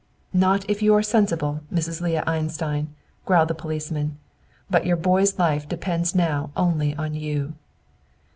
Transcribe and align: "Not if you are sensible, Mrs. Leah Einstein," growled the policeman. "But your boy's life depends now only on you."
"Not 0.33 0.67
if 0.67 0.81
you 0.81 0.95
are 0.95 1.03
sensible, 1.03 1.61
Mrs. 1.71 2.01
Leah 2.01 2.23
Einstein," 2.25 2.95
growled 3.23 3.49
the 3.49 3.53
policeman. 3.53 4.17
"But 4.67 4.83
your 4.83 4.97
boy's 4.97 5.37
life 5.37 5.69
depends 5.69 6.15
now 6.15 6.49
only 6.57 6.95
on 6.95 7.13
you." 7.13 7.53